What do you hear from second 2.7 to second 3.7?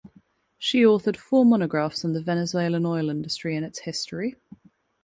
oil industry and